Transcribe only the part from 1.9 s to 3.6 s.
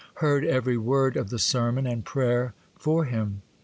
prayer for him?